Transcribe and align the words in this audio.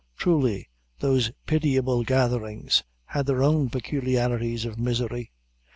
Truly, 0.17 0.67
those 0.97 1.31
pitiable 1.45 2.03
gatherings 2.03 2.83
had 3.05 3.27
their 3.27 3.43
own 3.43 3.69
peculiarities 3.69 4.65
of 4.65 4.79
misery. 4.79 5.31